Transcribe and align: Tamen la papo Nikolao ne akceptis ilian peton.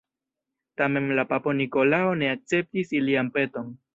Tamen 0.79 1.09
la 1.19 1.25
papo 1.33 1.53
Nikolao 1.59 2.09
ne 2.23 2.31
akceptis 2.37 2.97
ilian 3.03 3.33
peton. 3.37 3.71